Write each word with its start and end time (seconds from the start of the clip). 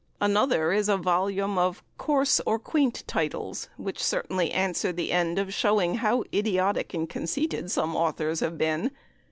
Another 0.19 0.71
is 0.73 0.89
a 0.89 0.97
volume 0.97 1.59
of 1.59 1.83
coarse 1.99 2.41
or 2.47 2.57
quaint 2.57 3.03
titles, 3.05 3.69
which 3.77 4.03
certainly 4.03 4.49
answer 4.51 4.91
the 4.91 5.11
end 5.11 5.37
of 5.37 5.53
showing 5.53 5.97
how 5.97 6.23
idiotic 6.33 6.95
and 6.95 7.07
conceited 7.07 7.69
some 7.69 7.95
authors 7.95 8.39
have 8.39 8.57
been. 8.57 8.89